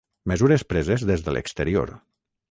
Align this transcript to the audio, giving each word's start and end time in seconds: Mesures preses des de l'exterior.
Mesures 0.31 0.63
preses 0.71 1.03
des 1.09 1.25
de 1.27 1.35
l'exterior. 1.37 1.93